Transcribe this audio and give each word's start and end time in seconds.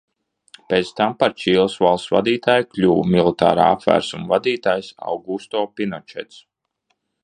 Pēc 0.71 0.87
tam 0.99 1.11
par 1.19 1.35
Čīles 1.41 1.75
valsts 1.83 2.13
vadītāju 2.15 2.67
kļuva 2.73 3.05
militārā 3.17 3.69
apvērsuma 3.77 4.33
vadītājs 4.35 4.93
Augusto 5.15 5.67
Pinočets. 5.77 6.47